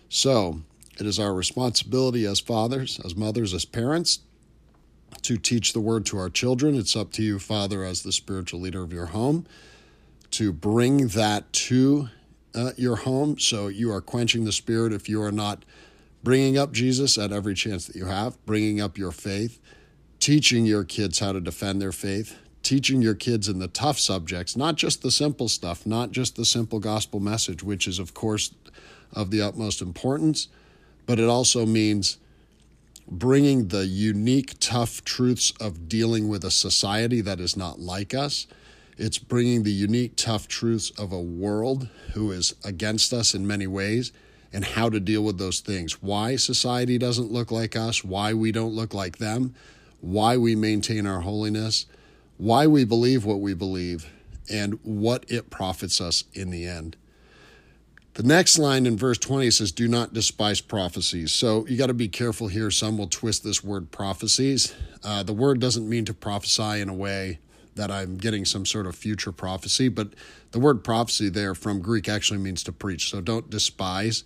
So, 0.07 0.61
it 0.97 1.05
is 1.05 1.19
our 1.19 1.33
responsibility 1.33 2.25
as 2.25 2.39
fathers, 2.39 2.97
as 3.03 3.13
mothers, 3.13 3.53
as 3.53 3.65
parents 3.65 4.19
to 5.23 5.35
teach 5.35 5.73
the 5.73 5.81
word 5.81 6.05
to 6.05 6.17
our 6.17 6.29
children. 6.29 6.75
It's 6.75 6.95
up 6.95 7.11
to 7.13 7.23
you, 7.23 7.39
Father, 7.39 7.83
as 7.83 8.03
the 8.03 8.13
spiritual 8.13 8.61
leader 8.61 8.81
of 8.81 8.93
your 8.93 9.07
home, 9.07 9.47
to 10.31 10.53
bring 10.53 11.09
that 11.09 11.51
to 11.51 12.07
uh, 12.55 12.71
your 12.77 12.95
home. 12.95 13.37
So 13.37 13.67
you 13.67 13.91
are 13.91 13.99
quenching 13.99 14.45
the 14.45 14.53
spirit 14.53 14.93
if 14.93 15.09
you 15.09 15.21
are 15.21 15.31
not 15.33 15.65
bringing 16.23 16.57
up 16.57 16.71
Jesus 16.71 17.17
at 17.17 17.33
every 17.33 17.53
chance 17.53 17.85
that 17.85 17.97
you 17.97 18.05
have, 18.05 18.37
bringing 18.45 18.79
up 18.79 18.97
your 18.97 19.11
faith, 19.11 19.59
teaching 20.21 20.65
your 20.65 20.85
kids 20.85 21.19
how 21.19 21.33
to 21.33 21.41
defend 21.41 21.81
their 21.81 21.91
faith, 21.91 22.39
teaching 22.67 23.01
your 23.01 23.15
kids 23.15 23.47
in 23.47 23.59
the 23.59 23.69
tough 23.69 23.97
subjects, 23.97 24.57
not 24.57 24.75
just 24.75 25.01
the 25.01 25.09
simple 25.09 25.47
stuff, 25.47 25.85
not 25.85 26.11
just 26.11 26.35
the 26.35 26.43
simple 26.43 26.79
gospel 26.79 27.21
message, 27.21 27.63
which 27.63 27.87
is, 27.87 27.97
of 27.97 28.13
course, 28.13 28.53
of 29.13 29.31
the 29.31 29.41
utmost 29.41 29.81
importance, 29.81 30.49
but 31.05 31.17
it 31.17 31.29
also 31.29 31.65
means 31.65 32.17
bringing 33.07 33.69
the 33.69 33.85
unique, 33.85 34.55
tough 34.59 35.01
truths 35.05 35.53
of 35.61 35.87
dealing 35.87 36.27
with 36.27 36.43
a 36.43 36.51
society 36.51 37.21
that 37.21 37.39
is 37.39 37.55
not 37.55 37.79
like 37.79 38.13
us. 38.13 38.47
It's 38.97 39.17
bringing 39.17 39.63
the 39.63 39.71
unique, 39.71 40.17
tough 40.17 40.49
truths 40.49 40.89
of 40.97 41.13
a 41.13 41.21
world 41.21 41.87
who 42.15 42.33
is 42.33 42.53
against 42.65 43.13
us 43.13 43.33
in 43.33 43.47
many 43.47 43.65
ways 43.65 44.11
and 44.51 44.65
how 44.65 44.89
to 44.89 44.99
deal 44.99 45.23
with 45.23 45.37
those 45.37 45.61
things. 45.61 46.03
Why 46.03 46.35
society 46.35 46.97
doesn't 46.97 47.31
look 47.31 47.49
like 47.49 47.77
us, 47.77 48.03
why 48.03 48.33
we 48.33 48.51
don't 48.51 48.75
look 48.75 48.93
like 48.93 49.19
them, 49.19 49.55
why 50.01 50.35
we 50.35 50.53
maintain 50.53 51.07
our 51.07 51.21
holiness, 51.21 51.85
why 52.37 52.67
we 52.67 52.85
believe 52.85 53.25
what 53.25 53.39
we 53.39 53.53
believe, 53.53 54.11
and 54.49 54.79
what 54.83 55.25
it 55.27 55.49
profits 55.49 55.99
us 55.99 56.23
in 56.33 56.49
the 56.49 56.65
end. 56.65 56.95
The 58.13 58.23
next 58.23 58.57
line 58.57 58.87
in 58.87 58.97
verse 58.97 59.19
20 59.19 59.51
says, 59.51 59.71
Do 59.71 59.87
not 59.87 60.13
despise 60.13 60.59
prophecies. 60.59 61.31
So 61.31 61.67
you 61.67 61.77
got 61.77 61.87
to 61.87 61.93
be 61.93 62.07
careful 62.07 62.47
here. 62.47 62.71
Some 62.71 62.97
will 62.97 63.07
twist 63.07 63.43
this 63.43 63.63
word 63.63 63.91
prophecies. 63.91 64.73
Uh, 65.03 65.21
the 65.21 65.33
word 65.33 65.59
doesn't 65.59 65.87
mean 65.87 66.05
to 66.05 66.15
prophesy 66.15 66.81
in 66.81 66.89
a 66.89 66.95
way 66.95 67.37
that 67.75 67.91
I'm 67.91 68.17
getting 68.17 68.43
some 68.43 68.65
sort 68.65 68.87
of 68.87 68.95
future 68.95 69.31
prophecy, 69.31 69.87
but 69.87 70.13
the 70.49 70.59
word 70.59 70.83
prophecy 70.83 71.29
there 71.29 71.53
from 71.53 71.79
Greek 71.79 72.09
actually 72.09 72.39
means 72.39 72.63
to 72.63 72.71
preach. 72.71 73.11
So 73.11 73.21
don't 73.21 73.51
despise 73.51 74.23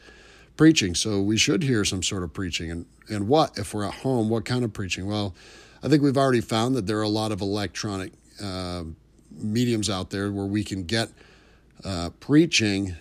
preaching. 0.56 0.96
So 0.96 1.22
we 1.22 1.36
should 1.36 1.63
hear 1.63 1.84
some 1.84 2.01
sort 2.01 2.24
of 2.24 2.34
preaching. 2.34 2.72
And, 2.72 2.86
and 3.10 3.27
what, 3.27 3.58
if 3.58 3.74
we're 3.74 3.84
at 3.84 3.96
home, 3.96 4.30
what 4.30 4.46
kind 4.46 4.63
of 4.63 4.72
preaching? 4.72 5.06
Well, 5.06 5.36
I 5.83 5.89
think 5.89 6.03
we've 6.03 6.17
already 6.17 6.41
found 6.41 6.75
that 6.75 6.85
there 6.88 7.00
are 7.00 7.03
a 7.03 7.09
lot 7.09 7.31
of 7.31 7.41
electronic 7.41 8.13
uh, 8.41 8.83
mediums 9.31 9.89
out 9.89 10.09
there 10.09 10.31
where 10.31 10.45
we 10.45 10.63
can 10.63 10.83
get 10.83 11.09
uh, 11.83 12.11
preaching 12.19 12.95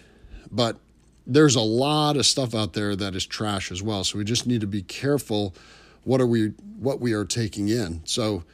but 0.50 0.78
there's 1.26 1.54
a 1.54 1.60
lot 1.60 2.16
of 2.16 2.26
stuff 2.26 2.54
out 2.54 2.72
there 2.72 2.96
that 2.96 3.14
is 3.14 3.25
trash 3.25 3.70
as 3.70 3.82
well. 3.82 4.04
So 4.04 4.18
we 4.18 4.25
just 4.25 4.46
need 4.46 4.60
to 4.62 4.66
be 4.66 4.82
careful 4.82 5.54
what 6.04 6.20
are 6.20 6.26
we 6.26 6.49
what 6.78 7.00
we 7.00 7.12
are 7.12 7.25
taking 7.25 7.68
in. 7.68 8.02
So 8.04 8.44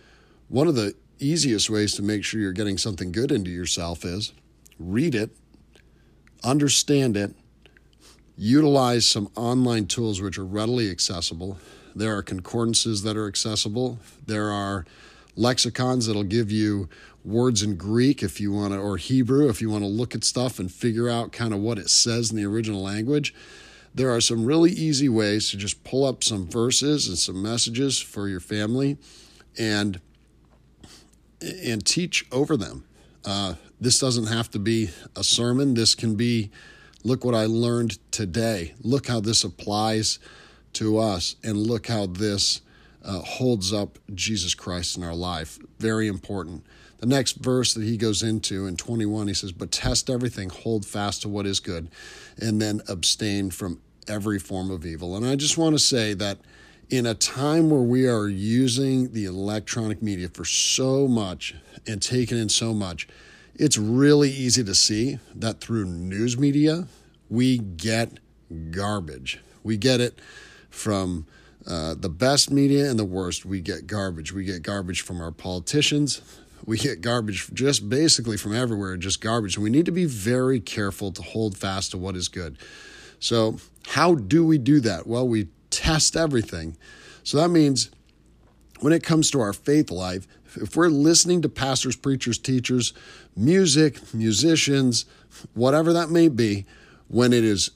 one 0.48 0.66
of 0.68 0.74
the 0.74 0.94
easiest 1.18 1.70
ways 1.70 1.94
to 1.94 2.02
make 2.02 2.24
sure 2.24 2.40
you're 2.40 2.52
getting 2.52 2.76
something 2.76 3.12
good 3.12 3.32
into 3.32 3.50
yourself 3.50 4.04
is 4.04 4.32
read 4.78 5.14
it, 5.14 5.30
understand 6.44 7.16
it, 7.16 7.34
utilize 8.36 9.06
some 9.06 9.30
online 9.36 9.86
tools 9.86 10.20
which 10.20 10.36
are 10.36 10.44
readily 10.44 10.90
accessible. 10.90 11.58
There 11.96 12.14
are 12.14 12.22
concordances 12.22 13.02
that 13.04 13.16
are 13.16 13.26
accessible. 13.26 13.98
There 14.26 14.50
are 14.50 14.84
lexicons 15.34 16.06
that'll 16.06 16.24
give 16.24 16.50
you 16.50 16.90
words 17.24 17.62
in 17.62 17.76
Greek 17.76 18.22
if 18.22 18.38
you 18.38 18.52
want 18.52 18.74
to, 18.74 18.78
or 18.78 18.98
Hebrew 18.98 19.48
if 19.48 19.62
you 19.62 19.70
want 19.70 19.82
to 19.82 19.88
look 19.88 20.14
at 20.14 20.22
stuff 20.22 20.58
and 20.58 20.70
figure 20.70 21.08
out 21.08 21.32
kind 21.32 21.54
of 21.54 21.60
what 21.60 21.78
it 21.78 21.88
says 21.88 22.30
in 22.30 22.36
the 22.36 22.44
original 22.44 22.82
language. 22.82 23.34
There 23.94 24.14
are 24.14 24.20
some 24.20 24.44
really 24.44 24.72
easy 24.72 25.08
ways 25.08 25.50
to 25.50 25.56
just 25.56 25.82
pull 25.84 26.04
up 26.04 26.22
some 26.22 26.46
verses 26.46 27.08
and 27.08 27.18
some 27.18 27.42
messages 27.42 27.98
for 27.98 28.28
your 28.28 28.40
family 28.40 28.98
and 29.58 30.00
and 31.40 31.84
teach 31.84 32.26
over 32.30 32.56
them. 32.56 32.84
Uh, 33.24 33.54
this 33.80 33.98
doesn't 33.98 34.26
have 34.26 34.50
to 34.50 34.58
be 34.58 34.90
a 35.14 35.24
sermon. 35.24 35.74
This 35.74 35.94
can 35.94 36.14
be, 36.14 36.50
look 37.04 37.24
what 37.24 37.34
I 37.34 37.46
learned 37.46 37.98
today. 38.10 38.74
Look 38.82 39.06
how 39.06 39.20
this 39.20 39.44
applies 39.44 40.18
to 40.76 40.98
us, 40.98 41.36
and 41.42 41.56
look 41.56 41.86
how 41.86 42.06
this 42.06 42.60
uh, 43.04 43.20
holds 43.20 43.72
up 43.72 43.98
Jesus 44.14 44.54
Christ 44.54 44.96
in 44.96 45.04
our 45.04 45.14
life. 45.14 45.58
Very 45.78 46.08
important. 46.08 46.64
The 46.98 47.06
next 47.06 47.36
verse 47.36 47.74
that 47.74 47.84
he 47.84 47.96
goes 47.96 48.22
into 48.22 48.66
in 48.66 48.76
21, 48.76 49.28
he 49.28 49.34
says, 49.34 49.52
But 49.52 49.70
test 49.70 50.10
everything, 50.10 50.48
hold 50.50 50.84
fast 50.84 51.22
to 51.22 51.28
what 51.28 51.46
is 51.46 51.60
good, 51.60 51.88
and 52.38 52.60
then 52.60 52.82
abstain 52.88 53.50
from 53.50 53.80
every 54.08 54.38
form 54.38 54.70
of 54.70 54.84
evil. 54.84 55.16
And 55.16 55.26
I 55.26 55.36
just 55.36 55.58
want 55.58 55.74
to 55.74 55.78
say 55.78 56.14
that 56.14 56.38
in 56.88 57.06
a 57.06 57.14
time 57.14 57.70
where 57.70 57.80
we 57.80 58.06
are 58.06 58.28
using 58.28 59.12
the 59.12 59.24
electronic 59.24 60.02
media 60.02 60.28
for 60.28 60.44
so 60.44 61.08
much 61.08 61.54
and 61.86 62.00
taking 62.00 62.38
in 62.38 62.48
so 62.48 62.72
much, 62.72 63.08
it's 63.54 63.78
really 63.78 64.30
easy 64.30 64.62
to 64.64 64.74
see 64.74 65.18
that 65.34 65.60
through 65.60 65.86
news 65.86 66.38
media, 66.38 66.86
we 67.28 67.58
get 67.58 68.18
garbage. 68.70 69.40
We 69.62 69.76
get 69.76 70.00
it 70.00 70.20
from 70.76 71.26
uh, 71.66 71.94
the 71.94 72.08
best 72.08 72.50
media 72.50 72.88
and 72.88 72.98
the 72.98 73.04
worst, 73.04 73.44
we 73.44 73.60
get 73.60 73.86
garbage. 73.86 74.32
We 74.32 74.44
get 74.44 74.62
garbage 74.62 75.00
from 75.00 75.20
our 75.20 75.32
politicians. 75.32 76.20
We 76.64 76.78
get 76.78 77.00
garbage 77.00 77.52
just 77.52 77.88
basically 77.88 78.36
from 78.36 78.54
everywhere, 78.54 78.96
just 78.96 79.20
garbage. 79.20 79.56
And 79.56 79.64
we 79.64 79.70
need 79.70 79.86
to 79.86 79.92
be 79.92 80.04
very 80.04 80.60
careful 80.60 81.10
to 81.12 81.22
hold 81.22 81.56
fast 81.56 81.90
to 81.90 81.98
what 81.98 82.14
is 82.14 82.28
good. 82.28 82.58
So, 83.18 83.58
how 83.88 84.14
do 84.14 84.44
we 84.46 84.58
do 84.58 84.80
that? 84.80 85.06
Well, 85.06 85.26
we 85.26 85.48
test 85.70 86.16
everything. 86.16 86.76
So, 87.24 87.38
that 87.38 87.48
means 87.48 87.90
when 88.80 88.92
it 88.92 89.02
comes 89.02 89.30
to 89.30 89.40
our 89.40 89.52
faith 89.52 89.90
life, 89.90 90.26
if 90.56 90.76
we're 90.76 90.88
listening 90.88 91.42
to 91.42 91.48
pastors, 91.48 91.96
preachers, 91.96 92.38
teachers, 92.38 92.92
music, 93.36 94.14
musicians, 94.14 95.04
whatever 95.54 95.92
that 95.92 96.10
may 96.10 96.28
be, 96.28 96.66
when 97.08 97.32
it 97.32 97.44
is 97.44 97.70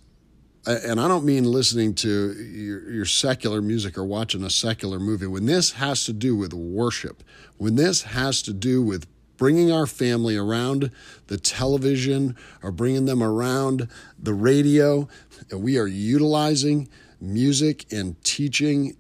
and 0.66 1.00
I 1.00 1.08
don't 1.08 1.24
mean 1.24 1.44
listening 1.44 1.94
to 1.96 2.32
your, 2.32 2.90
your, 2.90 3.04
secular 3.04 3.62
music 3.62 3.96
or 3.96 4.04
watching 4.04 4.44
a 4.44 4.50
secular 4.50 4.98
movie. 4.98 5.26
When 5.26 5.46
this 5.46 5.72
has 5.72 6.04
to 6.04 6.12
do 6.12 6.36
with 6.36 6.52
worship, 6.52 7.22
when 7.56 7.76
this 7.76 8.02
has 8.02 8.42
to 8.42 8.52
do 8.52 8.82
with 8.82 9.06
bringing 9.38 9.72
our 9.72 9.86
family 9.86 10.36
around 10.36 10.90
the 11.28 11.38
television 11.38 12.36
or 12.62 12.70
bringing 12.70 13.06
them 13.06 13.22
around 13.22 13.88
the 14.18 14.34
radio, 14.34 15.08
and 15.50 15.62
we 15.62 15.78
are 15.78 15.86
utilizing 15.86 16.88
music 17.20 17.90
and 17.90 18.22
teaching 18.22 18.96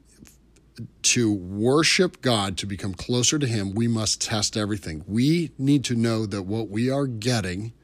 to 1.02 1.30
worship 1.30 2.22
God, 2.22 2.56
to 2.56 2.66
become 2.66 2.94
closer 2.94 3.38
to 3.38 3.46
Him, 3.46 3.74
we 3.74 3.86
must 3.86 4.22
test 4.22 4.56
everything. 4.56 5.04
We 5.06 5.50
need 5.58 5.84
to 5.84 5.94
know 5.94 6.24
that 6.24 6.44
what 6.44 6.70
we 6.70 6.88
are 6.90 7.06
getting 7.06 7.74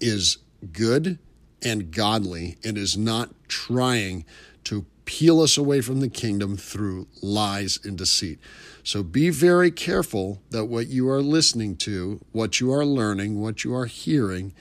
is 0.00 0.36
good 0.72 1.18
and 1.64 1.90
godly 1.90 2.56
and 2.64 2.76
is 2.76 2.96
not 2.96 3.30
trying 3.48 4.24
to 4.64 4.86
peel 5.04 5.40
us 5.40 5.56
away 5.56 5.80
from 5.80 6.00
the 6.00 6.08
kingdom 6.08 6.56
through 6.56 7.06
lies 7.22 7.78
and 7.84 7.98
deceit. 7.98 8.38
So 8.82 9.02
be 9.02 9.30
very 9.30 9.70
careful 9.70 10.42
that 10.50 10.66
what 10.66 10.88
you 10.88 11.08
are 11.08 11.22
listening 11.22 11.76
to, 11.78 12.20
what 12.32 12.60
you 12.60 12.72
are 12.72 12.84
learning, 12.84 13.40
what 13.40 13.64
you 13.64 13.74
are 13.74 13.86
hearing 13.86 14.52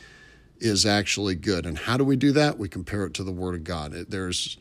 is 0.59 0.85
actually 0.85 1.35
good. 1.35 1.65
And 1.65 1.77
how 1.77 1.97
do 1.97 2.03
we 2.03 2.15
do 2.15 2.31
that? 2.33 2.57
We 2.57 2.69
compare 2.69 3.05
it 3.05 3.13
to 3.15 3.23
the 3.23 3.31
Word 3.31 3.55
of 3.55 3.63
God. 3.63 3.91
There's 4.09 4.57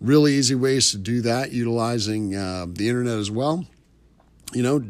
really 0.00 0.34
easy 0.34 0.54
ways 0.54 0.90
to 0.90 0.98
do 0.98 1.20
that 1.22 1.52
utilizing 1.52 2.34
uh, 2.34 2.66
the 2.68 2.88
internet 2.88 3.18
as 3.18 3.30
well. 3.30 3.66
You 4.52 4.62
know, 4.62 4.84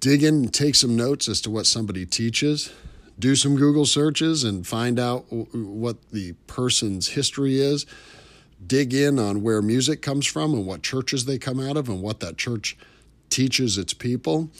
dig 0.00 0.22
in 0.22 0.34
and 0.34 0.54
take 0.54 0.74
some 0.74 0.96
notes 0.96 1.28
as 1.28 1.40
to 1.42 1.50
what 1.50 1.66
somebody 1.66 2.04
teaches 2.04 2.72
do 3.18 3.34
some 3.34 3.56
Google 3.56 3.86
searches 3.86 4.44
and 4.44 4.66
find 4.66 4.98
out 4.98 5.24
what 5.30 6.10
the 6.10 6.32
person's 6.46 7.08
history 7.08 7.60
is. 7.60 7.86
Dig 8.66 8.94
in 8.94 9.18
on 9.18 9.42
where 9.42 9.62
music 9.62 10.02
comes 10.02 10.26
from 10.26 10.54
and 10.54 10.66
what 10.66 10.82
churches 10.82 11.24
they 11.24 11.38
come 11.38 11.60
out 11.60 11.76
of 11.76 11.88
and 11.88 12.02
what 12.02 12.20
that 12.20 12.36
church 12.36 12.76
teaches 13.30 13.78
its 13.78 13.94
people. 13.94 14.50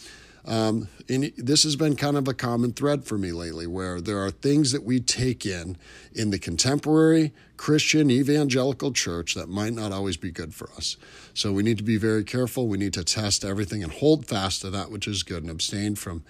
Um, 0.47 0.89
and 1.09 1.33
this 1.37 1.65
has 1.65 1.75
been 1.75 1.97
kind 1.97 2.17
of 2.17 2.29
a 2.29 2.35
common 2.35 2.73
thread 2.73 3.05
for 3.05 3.19
me 3.19 3.33
lately, 3.33 3.67
where 3.67 4.01
there 4.01 4.25
are 4.25 4.31
things 4.31 4.71
that 4.73 4.85
we 4.85 5.01
take 5.01 5.45
in 5.45 5.77
in 6.15 6.31
the 6.31 6.39
contemporary 6.39 7.33
Christian 7.57 8.11
evangelical 8.11 8.93
church 8.93 9.35
that 9.35 9.49
might 9.49 9.73
not 9.73 9.91
always 9.91 10.17
be 10.17 10.31
good 10.31 10.55
for 10.55 10.71
us. 10.77 10.97
So 11.35 11.53
we 11.53 11.65
need 11.65 11.79
to 11.79 11.85
be 11.85 11.97
very 11.97 12.23
careful. 12.23 12.69
We 12.69 12.79
need 12.79 12.95
to 12.95 13.03
test 13.03 13.45
everything 13.45 13.83
and 13.83 13.93
hold 13.93 14.27
fast 14.27 14.61
to 14.61 14.71
that 14.71 14.91
which 14.91 15.09
is 15.09 15.25
good 15.25 15.43
and 15.43 15.51
abstain 15.51 15.97
from 15.97 16.23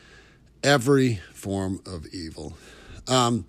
every 0.63 1.21
form 1.33 1.81
of 1.87 2.07
evil. 2.07 2.57
Um, 3.09 3.47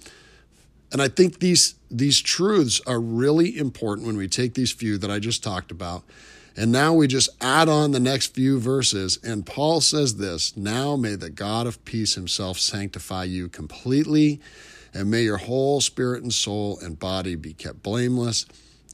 and 0.92 1.02
I 1.02 1.08
think 1.08 1.40
these 1.40 1.76
these 1.90 2.20
truths 2.20 2.82
are 2.86 3.00
really 3.00 3.58
important 3.58 4.08
when 4.08 4.18
we 4.18 4.28
take 4.28 4.54
these 4.54 4.72
few 4.72 4.98
that 4.98 5.12
I 5.12 5.20
just 5.20 5.44
talked 5.44 5.72
about. 5.72 6.04
And 6.56 6.72
now 6.72 6.94
we 6.94 7.08
just 7.08 7.30
add 7.40 7.70
on 7.70 7.92
the 7.92 8.00
next 8.00 8.34
few 8.34 8.60
verses. 8.60 9.20
And 9.24 9.46
Paul 9.46 9.80
says 9.80 10.18
this 10.18 10.58
Now 10.58 10.96
may 10.96 11.16
the 11.16 11.30
God 11.30 11.68
of 11.68 11.84
peace 11.86 12.16
himself 12.16 12.58
sanctify 12.58 13.26
you 13.26 13.48
completely, 13.48 14.42
and 14.94 15.12
may 15.12 15.24
your 15.24 15.38
whole 15.38 15.82
spirit 15.82 16.24
and 16.24 16.34
soul 16.34 16.80
and 16.82 16.98
body 16.98 17.36
be 17.36 17.54
kept 17.54 17.84
blameless 17.84 18.46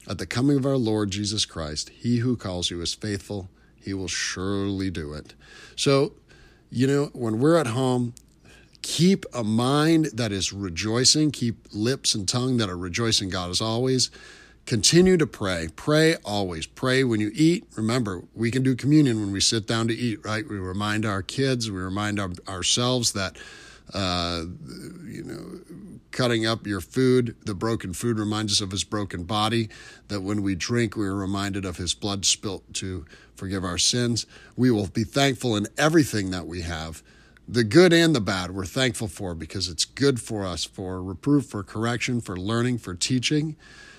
at 0.09 0.17
the 0.17 0.25
coming 0.25 0.57
of 0.57 0.65
our 0.65 0.77
Lord 0.77 1.11
Jesus 1.11 1.45
Christ. 1.45 1.89
He 1.89 2.17
who 2.17 2.35
calls 2.35 2.69
you 2.69 2.81
is 2.81 2.93
faithful, 2.93 3.49
he 3.79 3.93
will 3.93 4.09
surely 4.09 4.89
do 4.89 5.13
it. 5.13 5.33
So 5.75 6.13
you 6.73 6.87
know, 6.87 7.05
when 7.13 7.39
we're 7.39 7.57
at 7.57 7.67
home, 7.67 8.15
keep 8.81 9.25
a 9.31 9.43
mind 9.43 10.05
that 10.13 10.31
is 10.31 10.51
rejoicing, 10.51 11.29
keep 11.29 11.67
lips 11.71 12.15
and 12.15 12.27
tongue 12.27 12.57
that 12.57 12.67
are 12.67 12.77
rejoicing 12.77 13.29
God 13.29 13.51
as 13.51 13.61
always. 13.61 14.09
Continue 14.65 15.15
to 15.17 15.27
pray. 15.27 15.69
Pray 15.75 16.15
always. 16.25 16.65
Pray 16.65 17.03
when 17.03 17.19
you 17.19 17.31
eat. 17.35 17.65
Remember, 17.75 18.23
we 18.33 18.49
can 18.49 18.63
do 18.63 18.75
communion 18.75 19.19
when 19.19 19.31
we 19.31 19.39
sit 19.39 19.67
down 19.67 19.87
to 19.89 19.93
eat, 19.93 20.25
right? 20.25 20.47
We 20.49 20.57
remind 20.57 21.05
our 21.05 21.21
kids, 21.21 21.69
we 21.69 21.77
remind 21.77 22.19
our, 22.19 22.31
ourselves 22.47 23.13
that, 23.13 23.37
uh, 23.93 24.43
you 25.05 25.23
know, 25.23 25.59
cutting 26.11 26.45
up 26.45 26.65
your 26.65 26.81
food. 26.81 27.35
The 27.45 27.55
broken 27.55 27.93
food 27.93 28.19
reminds 28.19 28.53
us 28.53 28.61
of 28.61 28.71
his 28.71 28.83
broken 28.83 29.23
body, 29.23 29.69
that 30.07 30.21
when 30.21 30.41
we 30.41 30.55
drink, 30.55 30.95
we 30.95 31.05
are 31.05 31.15
reminded 31.15 31.65
of 31.65 31.77
his 31.77 31.93
blood 31.93 32.25
spilt 32.25 32.73
to 32.75 33.05
forgive 33.35 33.63
our 33.63 33.77
sins. 33.77 34.25
We 34.55 34.71
will 34.71 34.87
be 34.87 35.03
thankful 35.03 35.55
in 35.55 35.67
everything 35.77 36.31
that 36.31 36.47
we 36.47 36.61
have. 36.61 37.03
The 37.47 37.63
good 37.65 37.91
and 37.91 38.15
the 38.15 38.21
bad, 38.21 38.51
we're 38.51 38.65
thankful 38.65 39.09
for 39.09 39.35
because 39.35 39.67
it's 39.67 39.83
good 39.83 40.21
for 40.21 40.45
us 40.45 40.63
for 40.63 41.03
reproof, 41.03 41.47
for 41.47 41.61
correction, 41.61 42.21
for 42.21 42.37
learning, 42.37 42.77
for 42.77 42.95
teaching. 42.95 43.57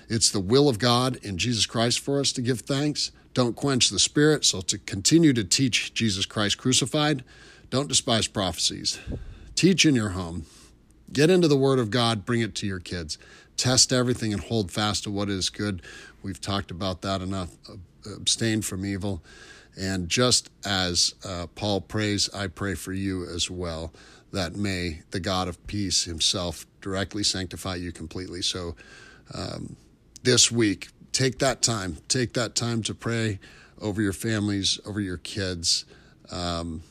It's 0.09 0.31
the 0.31 0.39
will 0.39 0.67
of 0.67 0.79
God 0.79 1.17
in 1.17 1.37
Jesus 1.37 1.65
Christ 1.65 1.99
for 1.99 2.19
us 2.19 2.31
to 2.33 2.41
give 2.41 2.61
thanks. 2.61 3.11
Don't 3.35 3.55
quench 3.55 3.89
the 3.89 3.99
Spirit, 3.99 4.45
so 4.45 4.61
to 4.61 4.77
continue 4.77 5.33
to 5.33 5.43
teach 5.43 5.93
Jesus 5.93 6.25
Christ 6.25 6.57
crucified. 6.57 7.23
Don't 7.69 7.89
despise 7.89 8.27
prophecies. 8.27 8.99
Teach 9.55 9.85
in 9.85 9.95
your 9.95 10.09
home. 10.09 10.45
Get 11.11 11.29
into 11.29 11.47
the 11.47 11.57
Word 11.57 11.79
of 11.79 11.89
God, 11.89 12.25
bring 12.25 12.41
it 12.41 12.55
to 12.55 12.67
your 12.67 12.79
kids. 12.79 13.17
Test 13.57 13.93
everything 13.93 14.33
and 14.33 14.41
hold 14.41 14.71
fast 14.71 15.03
to 15.03 15.11
what 15.11 15.29
is 15.29 15.49
good. 15.49 15.81
We've 16.21 16.41
talked 16.41 16.71
about 16.71 17.01
that 17.01 17.21
enough. 17.21 17.55
Abstain 18.05 18.61
from 18.61 18.85
evil. 18.85 19.23
And 19.77 20.09
just 20.09 20.49
as 20.65 21.15
uh, 21.23 21.47
Paul 21.55 21.81
prays, 21.81 22.29
I 22.33 22.47
pray 22.47 22.75
for 22.75 22.93
you 22.93 23.25
as 23.25 23.49
well, 23.49 23.93
that 24.31 24.55
may 24.55 25.01
the 25.11 25.19
God 25.19 25.47
of 25.47 25.65
peace 25.67 26.03
himself 26.03 26.65
directly 26.81 27.23
sanctify 27.23 27.75
you 27.75 27.91
completely. 27.91 28.41
So 28.41 28.75
um, 29.33 29.75
this 30.23 30.51
week, 30.51 30.89
take 31.11 31.39
that 31.39 31.61
time. 31.61 31.97
Take 32.07 32.33
that 32.33 32.55
time 32.55 32.83
to 32.83 32.93
pray 32.93 33.39
over 33.81 34.01
your 34.01 34.13
families, 34.13 34.79
over 34.85 34.99
your 34.99 35.17
kids. 35.17 35.85
Um, 36.31 36.83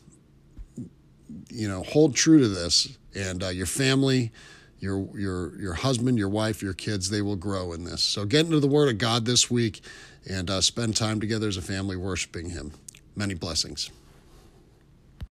you 1.49 1.69
know, 1.69 1.83
hold 1.83 2.15
true 2.15 2.39
to 2.41 2.49
this, 2.49 2.97
and 3.15 3.43
uh, 3.43 3.49
your 3.49 3.67
family, 3.67 4.33
your 4.79 5.09
your 5.19 5.61
your 5.61 5.75
husband, 5.75 6.19
your 6.19 6.29
wife, 6.29 6.63
your 6.63 6.75
kids, 6.75 7.11
they 7.11 7.23
will 7.23 7.37
grow 7.37 7.73
in 7.73 7.85
this. 7.85 8.03
So 8.03 8.25
get 8.25 8.47
into 8.47 8.61
the 8.61 8.67
Word 8.67 8.89
of 8.89 8.99
God 8.99 9.25
this 9.25 9.51
week, 9.51 9.81
and 10.29 10.51
uh, 10.51 10.61
spend 10.61 10.97
time 10.97 11.21
together 11.21 11.49
as 11.49 11.57
a 11.57 11.63
family 11.63 11.97
worshiping 11.97 12.51
Him. 12.51 12.73
Many 13.17 13.35
blessings. 13.35 13.91